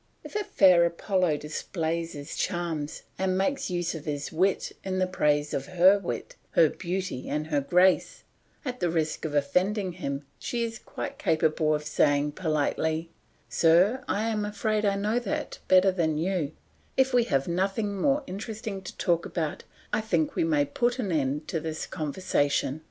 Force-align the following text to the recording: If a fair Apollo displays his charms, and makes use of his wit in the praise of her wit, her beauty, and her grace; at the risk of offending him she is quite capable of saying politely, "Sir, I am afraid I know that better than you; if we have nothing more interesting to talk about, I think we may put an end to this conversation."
If 0.23 0.35
a 0.35 0.43
fair 0.43 0.83
Apollo 0.83 1.37
displays 1.37 2.13
his 2.13 2.35
charms, 2.35 3.03
and 3.19 3.37
makes 3.37 3.69
use 3.69 3.93
of 3.93 4.05
his 4.05 4.31
wit 4.31 4.71
in 4.83 4.97
the 4.97 5.05
praise 5.05 5.53
of 5.53 5.67
her 5.67 5.99
wit, 5.99 6.35
her 6.53 6.69
beauty, 6.71 7.29
and 7.29 7.45
her 7.45 7.61
grace; 7.61 8.23
at 8.65 8.79
the 8.79 8.89
risk 8.89 9.25
of 9.25 9.35
offending 9.35 9.91
him 9.91 10.25
she 10.39 10.63
is 10.63 10.79
quite 10.79 11.19
capable 11.19 11.75
of 11.75 11.85
saying 11.85 12.31
politely, 12.31 13.11
"Sir, 13.47 14.03
I 14.07 14.23
am 14.27 14.43
afraid 14.43 14.85
I 14.85 14.95
know 14.95 15.19
that 15.19 15.59
better 15.67 15.91
than 15.91 16.17
you; 16.17 16.53
if 16.97 17.13
we 17.13 17.25
have 17.25 17.47
nothing 17.47 17.95
more 17.95 18.23
interesting 18.25 18.81
to 18.81 18.97
talk 18.97 19.27
about, 19.27 19.65
I 19.93 20.01
think 20.01 20.33
we 20.35 20.43
may 20.43 20.65
put 20.65 20.97
an 20.97 21.11
end 21.11 21.47
to 21.49 21.59
this 21.59 21.85
conversation." 21.85 22.79